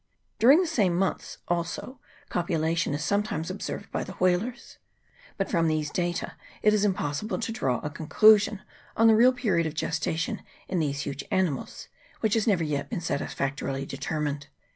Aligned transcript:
During 0.39 0.59
the 0.61 0.65
same 0.67 0.95
months 0.95 1.37
also 1.47 1.99
copulation 2.29 2.95
is 2.95 3.03
sometimes 3.03 3.51
observed 3.51 3.91
by 3.91 4.03
the 4.03 4.13
whalers. 4.13 4.79
But 5.37 5.51
from 5.51 5.67
these 5.67 5.91
data 5.91 6.33
it 6.63 6.73
is 6.73 6.83
impossible 6.83 7.37
to 7.37 7.51
draw 7.51 7.77
a 7.83 7.91
con 7.91 8.07
clusion 8.07 8.61
on 8.97 9.05
the 9.05 9.15
real 9.15 9.31
period 9.31 9.67
of 9.67 9.75
gestation 9.75 10.41
in 10.67 10.79
these 10.79 11.01
huge 11.01 11.23
animals, 11.29 11.87
which 12.21 12.33
has 12.33 12.47
never 12.47 12.63
yet 12.63 12.89
been 12.89 12.99
satisfactorily 12.99 13.85
de 13.85 13.97
termined. 13.97 14.47